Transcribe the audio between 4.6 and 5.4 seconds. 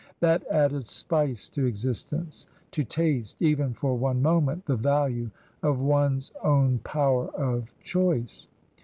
the value